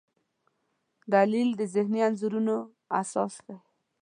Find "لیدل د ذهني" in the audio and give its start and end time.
1.31-1.99